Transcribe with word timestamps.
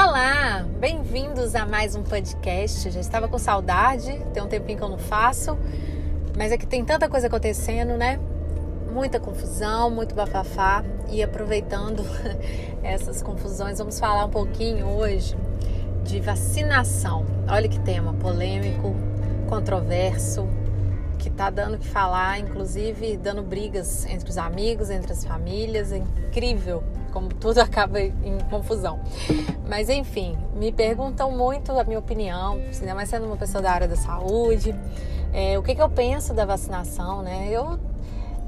Olá, 0.00 0.64
bem-vindos 0.78 1.56
a 1.56 1.66
mais 1.66 1.96
um 1.96 2.04
podcast. 2.04 2.88
Já 2.88 3.00
estava 3.00 3.26
com 3.26 3.36
saudade, 3.36 4.16
tem 4.32 4.40
um 4.40 4.46
tempinho 4.46 4.78
que 4.78 4.84
eu 4.84 4.88
não 4.88 4.96
faço, 4.96 5.58
mas 6.36 6.52
é 6.52 6.56
que 6.56 6.68
tem 6.68 6.84
tanta 6.84 7.08
coisa 7.08 7.26
acontecendo, 7.26 7.96
né? 7.96 8.20
Muita 8.92 9.18
confusão, 9.18 9.90
muito 9.90 10.14
bafafá. 10.14 10.84
E 11.10 11.20
aproveitando 11.20 12.04
essas 12.80 13.22
confusões, 13.22 13.78
vamos 13.78 13.98
falar 13.98 14.24
um 14.26 14.30
pouquinho 14.30 14.86
hoje 14.86 15.36
de 16.04 16.20
vacinação. 16.20 17.26
Olha 17.48 17.68
que 17.68 17.80
tema 17.80 18.14
polêmico, 18.14 18.94
controverso, 19.48 20.48
que 21.18 21.28
tá 21.28 21.50
dando 21.50 21.76
que 21.76 21.88
falar, 21.88 22.38
inclusive 22.38 23.16
dando 23.16 23.42
brigas 23.42 24.06
entre 24.06 24.30
os 24.30 24.38
amigos, 24.38 24.90
entre 24.90 25.12
as 25.12 25.24
famílias. 25.24 25.90
É 25.90 25.96
incrível 25.96 26.84
como 27.12 27.28
tudo 27.28 27.58
acaba 27.62 28.00
em 28.00 28.38
confusão. 28.50 29.00
Mas 29.68 29.88
enfim, 29.88 30.36
me 30.54 30.72
perguntam 30.72 31.30
muito 31.30 31.72
a 31.72 31.84
minha 31.84 31.98
opinião, 31.98 32.60
ainda 32.80 32.94
mais 32.94 33.08
sendo 33.08 33.26
uma 33.26 33.36
pessoa 33.36 33.62
da 33.62 33.72
área 33.72 33.88
da 33.88 33.96
saúde, 33.96 34.74
é, 35.32 35.58
o 35.58 35.62
que, 35.62 35.74
que 35.74 35.82
eu 35.82 35.90
penso 35.90 36.32
da 36.32 36.44
vacinação, 36.44 37.22
né? 37.22 37.48
Eu 37.50 37.78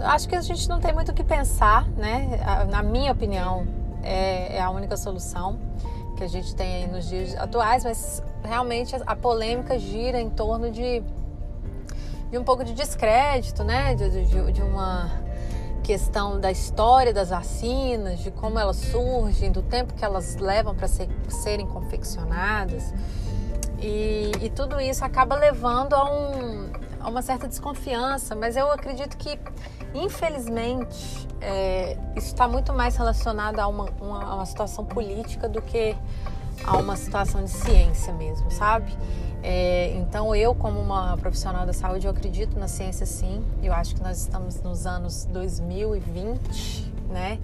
acho 0.00 0.28
que 0.28 0.36
a 0.36 0.40
gente 0.40 0.68
não 0.68 0.78
tem 0.78 0.92
muito 0.92 1.10
o 1.10 1.14
que 1.14 1.24
pensar, 1.24 1.88
né? 1.90 2.38
Na 2.70 2.82
minha 2.82 3.12
opinião, 3.12 3.66
é, 4.02 4.56
é 4.56 4.60
a 4.60 4.70
única 4.70 4.96
solução 4.96 5.58
que 6.16 6.24
a 6.24 6.28
gente 6.28 6.54
tem 6.54 6.84
aí 6.84 6.86
nos 6.86 7.08
dias 7.08 7.34
atuais, 7.36 7.84
mas 7.84 8.22
realmente 8.42 8.96
a 9.06 9.16
polêmica 9.16 9.78
gira 9.78 10.20
em 10.20 10.30
torno 10.30 10.70
de, 10.70 11.02
de 12.30 12.38
um 12.38 12.44
pouco 12.44 12.64
de 12.64 12.72
descrédito, 12.72 13.62
né? 13.62 13.94
de, 13.94 14.24
de, 14.24 14.52
de 14.52 14.62
uma 14.62 15.10
questão 15.86 16.40
da 16.40 16.50
história 16.50 17.14
das 17.14 17.30
vacinas, 17.30 18.18
de 18.18 18.32
como 18.32 18.58
elas 18.58 18.74
surgem, 18.76 19.52
do 19.52 19.62
tempo 19.62 19.94
que 19.94 20.04
elas 20.04 20.34
levam 20.34 20.74
para 20.74 20.88
ser, 20.88 21.08
serem 21.28 21.64
confeccionadas. 21.64 22.92
E, 23.78 24.32
e, 24.42 24.50
tudo 24.50 24.80
isso 24.80 25.04
acaba 25.04 25.36
levando 25.36 25.94
a, 25.94 26.10
um, 26.10 26.72
a, 26.98 27.08
uma 27.08 27.22
certa 27.22 27.46
desconfiança, 27.46 28.34
mas 28.34 28.56
eu 28.56 28.68
acredito 28.72 29.16
que, 29.16 29.38
infelizmente, 29.94 31.28
é, 31.40 31.96
isso 32.16 32.28
está 32.28 32.48
muito 32.48 32.72
mais 32.72 32.96
relacionado 32.96 33.60
a 33.60 33.68
uma, 33.68 33.84
uma, 34.00 34.34
uma 34.34 34.46
situação 34.46 34.84
política 34.84 35.48
do 35.48 35.62
que 35.62 35.96
a 36.64 36.76
uma 36.76 36.96
situação 36.96 37.44
de 37.44 37.50
ciência 37.50 38.12
mesmo, 38.12 38.50
sabe? 38.50 38.96
É, 39.42 39.92
então, 39.96 40.34
eu, 40.34 40.54
como 40.54 40.80
uma 40.80 41.16
profissional 41.16 41.64
da 41.64 41.72
saúde, 41.72 42.06
eu 42.06 42.10
acredito 42.10 42.58
na 42.58 42.66
ciência 42.66 43.06
sim. 43.06 43.44
Eu 43.62 43.72
acho 43.72 43.94
que 43.94 44.02
nós 44.02 44.18
estamos 44.18 44.60
nos 44.62 44.86
anos 44.86 45.24
2020, 45.26 46.92
né? 47.10 47.38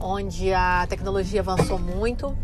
Onde 0.00 0.52
a 0.52 0.86
tecnologia 0.88 1.40
avançou 1.40 1.78
muito. 1.78 2.36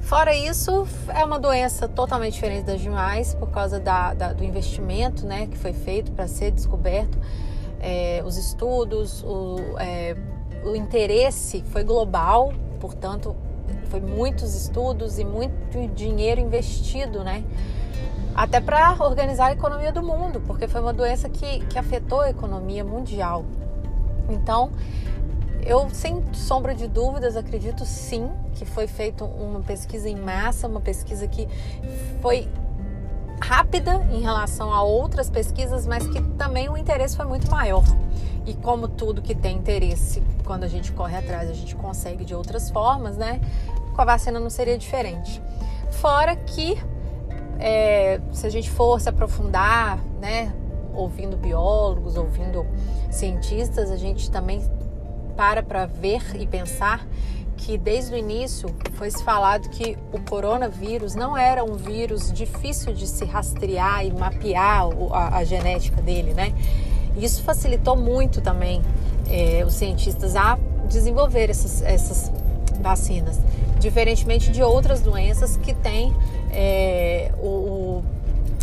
Fora 0.00 0.34
isso, 0.34 0.86
é 1.08 1.24
uma 1.24 1.38
doença 1.38 1.88
totalmente 1.88 2.34
diferente 2.34 2.64
das 2.64 2.80
demais 2.80 3.34
por 3.34 3.50
causa 3.50 3.80
da, 3.80 4.14
da, 4.14 4.32
do 4.32 4.44
investimento 4.44 5.26
né, 5.26 5.48
que 5.48 5.58
foi 5.58 5.72
feito 5.72 6.12
para 6.12 6.28
ser 6.28 6.52
descoberto. 6.52 7.18
É, 7.80 8.22
os 8.24 8.36
estudos, 8.36 9.24
o, 9.24 9.56
é, 9.80 10.16
o 10.64 10.76
interesse 10.76 11.64
foi 11.72 11.82
global, 11.82 12.52
portanto, 12.78 13.34
foi 13.96 14.00
muitos 14.00 14.54
estudos 14.54 15.18
e 15.18 15.24
muito 15.24 15.88
dinheiro 15.94 16.40
investido, 16.40 17.24
né? 17.24 17.42
Até 18.34 18.60
para 18.60 18.94
organizar 19.00 19.46
a 19.46 19.52
economia 19.52 19.90
do 19.90 20.02
mundo, 20.02 20.42
porque 20.46 20.68
foi 20.68 20.82
uma 20.82 20.92
doença 20.92 21.28
que, 21.30 21.60
que 21.66 21.78
afetou 21.78 22.20
a 22.20 22.28
economia 22.28 22.84
mundial. 22.84 23.46
Então, 24.28 24.70
eu, 25.64 25.88
sem 25.90 26.22
sombra 26.34 26.74
de 26.74 26.86
dúvidas, 26.86 27.36
acredito 27.36 27.86
sim 27.86 28.30
que 28.54 28.66
foi 28.66 28.86
feita 28.86 29.24
uma 29.24 29.60
pesquisa 29.60 30.08
em 30.08 30.16
massa, 30.16 30.68
uma 30.68 30.80
pesquisa 30.80 31.26
que 31.26 31.48
foi 32.20 32.46
rápida 33.40 34.06
em 34.12 34.20
relação 34.20 34.72
a 34.72 34.82
outras 34.82 35.30
pesquisas, 35.30 35.86
mas 35.86 36.06
que 36.06 36.20
também 36.36 36.68
o 36.68 36.76
interesse 36.76 37.16
foi 37.16 37.26
muito 37.26 37.50
maior. 37.50 37.84
E 38.44 38.54
como 38.54 38.86
tudo 38.86 39.22
que 39.22 39.34
tem 39.34 39.56
interesse, 39.56 40.22
quando 40.44 40.64
a 40.64 40.68
gente 40.68 40.92
corre 40.92 41.16
atrás, 41.16 41.50
a 41.50 41.52
gente 41.52 41.74
consegue 41.74 42.24
de 42.24 42.34
outras 42.34 42.70
formas, 42.70 43.16
né? 43.16 43.40
Com 43.96 44.02
a 44.02 44.04
vacina 44.04 44.38
não 44.38 44.50
seria 44.50 44.76
diferente. 44.76 45.42
Fora 45.90 46.36
que, 46.36 46.76
é, 47.58 48.20
se 48.30 48.46
a 48.46 48.50
gente 48.50 48.70
for 48.70 49.00
se 49.00 49.08
aprofundar, 49.08 49.98
né? 50.20 50.52
Ouvindo 50.94 51.34
biólogos, 51.34 52.14
ouvindo 52.14 52.66
cientistas, 53.10 53.90
a 53.90 53.96
gente 53.96 54.30
também 54.30 54.62
para 55.34 55.62
para 55.62 55.86
ver 55.86 56.22
e 56.38 56.46
pensar 56.46 57.06
que 57.56 57.78
desde 57.78 58.14
o 58.14 58.18
início 58.18 58.68
foi 58.92 59.10
se 59.10 59.24
falado 59.24 59.70
que 59.70 59.96
o 60.12 60.20
coronavírus 60.20 61.14
não 61.14 61.34
era 61.34 61.64
um 61.64 61.74
vírus 61.74 62.30
difícil 62.30 62.92
de 62.92 63.06
se 63.06 63.24
rastrear 63.24 64.04
e 64.04 64.12
mapear 64.12 64.88
a, 65.10 65.38
a 65.38 65.44
genética 65.44 66.02
dele, 66.02 66.34
né? 66.34 66.52
Isso 67.16 67.42
facilitou 67.42 67.96
muito 67.96 68.42
também 68.42 68.82
é, 69.26 69.64
os 69.66 69.72
cientistas 69.72 70.36
a 70.36 70.58
desenvolver 70.86 71.48
essas, 71.48 71.80
essas 71.80 72.30
vacinas, 72.76 73.38
diferentemente 73.78 74.50
de 74.50 74.62
outras 74.62 75.00
doenças 75.00 75.56
que 75.56 75.74
têm 75.74 76.14
é, 76.50 77.32
o, 77.38 78.02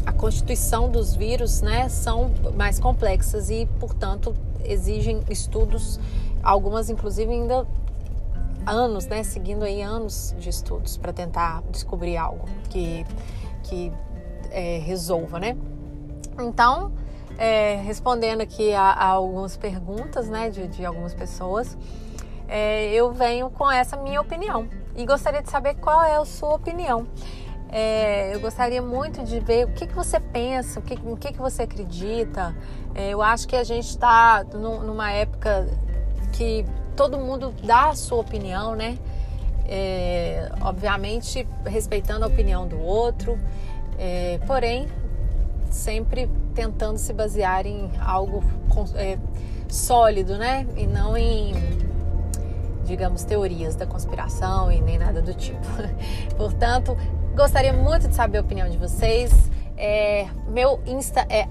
a 0.06 0.12
constituição 0.12 0.90
dos 0.90 1.16
vírus, 1.16 1.62
né, 1.62 1.90
são 1.90 2.32
mais 2.56 2.80
complexas 2.80 3.50
e, 3.50 3.68
portanto, 3.80 4.36
exigem 4.64 5.22
estudos, 5.30 6.00
algumas 6.42 6.90
inclusive 6.90 7.32
ainda 7.32 7.66
anos, 8.66 9.06
né, 9.08 9.24
seguindo 9.24 9.64
aí 9.64 9.82
anos 9.82 10.34
de 10.40 10.50
estudos 10.50 10.98
para 10.98 11.12
tentar 11.12 11.62
descobrir 11.72 12.18
algo 12.18 12.46
que, 12.70 13.06
que 13.64 13.92
é, 14.52 14.80
resolva, 14.80 15.40
né? 15.40 15.58
Então, 16.40 16.92
é, 17.38 17.76
respondendo 17.84 18.42
aqui 18.42 18.74
a, 18.74 18.82
a, 18.82 19.08
algumas 19.08 19.58
perguntas, 19.58 20.28
né, 20.30 20.50
de, 20.50 20.68
de 20.68 20.86
algumas 20.86 21.14
pessoas, 21.14 21.78
é, 22.48 22.92
eu 22.94 23.12
venho 23.12 23.50
com 23.50 23.70
essa 23.70 23.98
minha 23.98 24.22
opinião 24.22 24.68
e 24.96 25.06
gostaria 25.06 25.42
de 25.42 25.50
saber 25.50 25.76
qual 25.76 26.04
é 26.04 26.16
a 26.16 26.26
sua 26.26 26.56
opinião. 26.56 27.08
É, 27.72 28.36
eu 28.36 28.40
gostaria 28.40 28.82
muito 28.82 29.24
de 29.24 29.40
ver 29.40 29.66
o 29.66 29.70
que, 29.70 29.88
que 29.88 29.96
você 29.96 30.20
pensa, 30.20 30.80
o 30.80 30.84
que, 30.84 30.94
o 31.04 31.18
que, 31.18 31.34
que 31.34 31.40
você 31.40 31.64
acredita. 31.64 32.56
É, 32.94 33.10
eu 33.10 33.22
acho 33.22 33.48
que 33.48 33.56
a 33.56 33.64
gente 33.64 33.88
está 33.88 34.44
numa 34.44 35.12
época 35.12 35.68
que 36.34 36.66
todo 36.96 37.18
mundo 37.18 37.54
dá 37.64 37.90
a 37.90 37.96
sua 37.96 38.20
opinião, 38.20 38.76
né? 38.76 38.98
É, 39.66 40.52
obviamente 40.62 41.48
respeitando 41.66 42.26
a 42.26 42.28
opinião 42.28 42.68
do 42.68 42.80
outro, 42.80 43.40
é, 43.98 44.40
porém 44.46 44.88
sempre 45.72 46.30
tentando 46.54 47.00
se 47.00 47.12
basear 47.12 47.66
em 47.66 47.90
algo 48.00 48.44
é, 48.96 49.18
sólido, 49.68 50.38
né? 50.38 50.68
E 50.78 50.86
não 50.86 51.18
em, 51.18 51.54
digamos, 52.84 53.24
teorias 53.24 53.76
da 53.76 53.86
conspiração 53.86 54.72
e 54.72 54.82
nem 54.82 54.98
nada 54.98 55.22
do 55.22 55.34
tipo. 55.34 55.66
Portanto, 56.38 56.98
gostaria 57.36 57.74
muito 57.74 58.08
de 58.08 58.16
saber 58.16 58.40
a 58.40 58.42
opinião 58.42 58.70
de 58.70 58.78
vocês. 58.78 59.32
É, 59.78 60.28
meu 60.48 60.80
Insta 60.86 61.26
é 61.30 61.46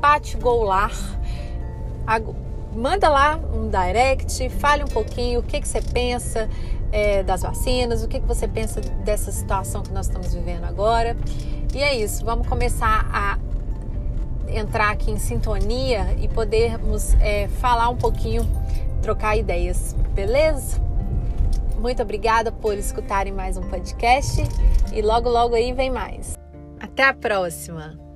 @patgolar 0.00 0.92
manda 2.74 3.08
lá 3.08 3.36
um 3.36 3.68
direct, 3.68 4.48
fale 4.50 4.84
um 4.84 4.88
pouquinho 4.88 5.40
o 5.40 5.42
que, 5.42 5.60
que 5.60 5.68
você 5.68 5.82
pensa 5.82 6.48
é, 6.92 7.22
das 7.22 7.42
vacinas, 7.42 8.02
o 8.02 8.08
que, 8.08 8.20
que 8.20 8.26
você 8.26 8.46
pensa 8.46 8.80
dessa 8.80 9.32
situação 9.32 9.82
que 9.82 9.92
nós 9.92 10.06
estamos 10.06 10.32
vivendo 10.32 10.64
agora. 10.64 11.16
E 11.74 11.82
é 11.82 11.94
isso, 11.96 12.24
vamos 12.24 12.46
começar 12.46 13.08
a 13.12 13.38
entrar 14.48 14.90
aqui 14.90 15.10
em 15.10 15.18
sintonia 15.18 16.16
e 16.18 16.28
podermos 16.28 17.14
é, 17.20 17.48
falar 17.48 17.88
um 17.90 17.96
pouquinho, 17.96 18.48
trocar 19.02 19.36
ideias, 19.36 19.94
beleza? 20.14 20.80
Muito 21.78 22.02
obrigada 22.02 22.50
por 22.50 22.76
escutarem 22.76 23.32
mais 23.32 23.56
um 23.56 23.62
podcast 23.62 24.42
e 24.92 25.00
logo, 25.00 25.28
logo 25.28 25.54
aí 25.54 25.72
vem 25.72 25.90
mais. 25.90 26.36
Até 26.80 27.04
a 27.04 27.14
próxima! 27.14 28.07